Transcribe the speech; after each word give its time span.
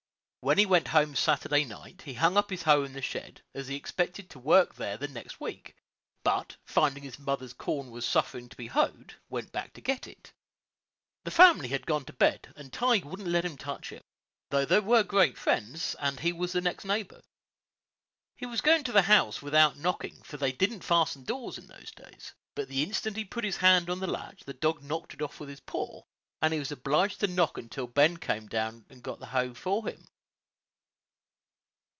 When 0.43 0.57
he 0.57 0.65
went 0.65 0.87
home 0.87 1.13
Saturday 1.15 1.65
night, 1.65 2.01
he 2.01 2.15
hung 2.15 2.35
up 2.35 2.49
his 2.49 2.63
hoe 2.63 2.81
in 2.83 2.93
the 2.93 3.01
shed, 3.03 3.43
as 3.53 3.67
he 3.67 3.75
expected 3.75 4.27
to 4.31 4.39
work 4.39 4.73
there 4.73 4.97
the 4.97 5.07
next 5.07 5.39
week, 5.39 5.75
but, 6.23 6.57
finding 6.65 7.03
his 7.03 7.19
mother's 7.19 7.53
corn 7.53 7.91
was 7.91 8.07
suffering 8.07 8.49
to 8.49 8.57
be 8.57 8.65
hoed, 8.65 9.13
went 9.29 9.51
back 9.51 9.71
to 9.73 9.81
get 9.81 10.07
it. 10.07 10.33
The 11.25 11.29
family 11.29 11.67
had 11.67 11.85
gone 11.85 12.05
to 12.05 12.13
bed, 12.13 12.51
and 12.55 12.73
Tige 12.73 13.03
wouldn't 13.05 13.29
let 13.29 13.45
him 13.45 13.55
touch 13.55 13.91
it, 13.91 14.03
though 14.49 14.65
they 14.65 14.79
were 14.79 15.03
great 15.03 15.37
friends, 15.37 15.95
and 15.99 16.21
he 16.21 16.33
was 16.33 16.53
the 16.53 16.61
next 16.61 16.85
neighbor. 16.85 17.21
He 18.35 18.47
was 18.47 18.61
going 18.61 18.79
into 18.79 18.91
the 18.91 19.03
house 19.03 19.43
without 19.43 19.77
knocking, 19.77 20.23
for 20.23 20.37
they 20.37 20.51
didn't 20.51 20.83
fasten 20.83 21.23
doors 21.23 21.59
in 21.59 21.67
those 21.67 21.91
days; 21.91 22.33
but 22.55 22.67
the 22.67 22.81
instant 22.81 23.15
he 23.15 23.25
put 23.25 23.43
his 23.43 23.57
hand 23.57 23.91
on 23.91 23.99
the 23.99 24.07
latch, 24.07 24.43
the 24.45 24.53
dog 24.53 24.81
knocked 24.81 25.13
it 25.13 25.21
off 25.21 25.39
with 25.39 25.49
his 25.49 25.59
paw, 25.59 26.01
and 26.41 26.51
he 26.51 26.57
was 26.57 26.71
obliged 26.71 27.19
to 27.19 27.27
knock 27.27 27.59
till 27.69 27.85
Ben 27.85 28.17
came 28.17 28.49
and 28.51 29.03
got 29.03 29.19
the 29.19 29.27
hoe 29.27 29.53
for 29.53 29.87
him. 29.87 30.07